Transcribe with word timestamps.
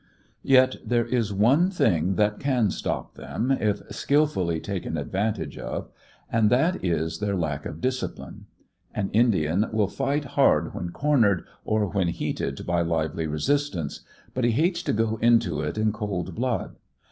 Yet 0.41 0.77
there 0.83 1.05
is 1.05 1.31
one 1.31 1.69
thing 1.69 2.15
that 2.15 2.39
can 2.39 2.71
stop 2.71 3.13
them, 3.13 3.51
if 3.51 3.83
skilfully 3.93 4.59
taken 4.59 4.97
advantage 4.97 5.59
of, 5.59 5.91
and 6.31 6.49
that 6.49 6.83
is 6.83 7.19
their 7.19 7.35
lack 7.35 7.67
of 7.67 7.81
discipline. 7.81 8.47
An 8.95 9.11
Indian 9.13 9.67
will 9.71 9.87
fight 9.89 10.25
hard 10.25 10.73
when 10.73 10.89
cornered, 10.89 11.45
or 11.63 11.85
when 11.85 12.07
heated 12.07 12.65
by 12.65 12.81
lively 12.81 13.27
resistance, 13.27 13.99
but 14.33 14.43
he 14.43 14.53
hates 14.53 14.81
to 14.81 14.93
go 14.93 15.17
into 15.17 15.61
it 15.61 15.77
in 15.77 15.91
cold 15.91 16.33
blood. 16.33 16.77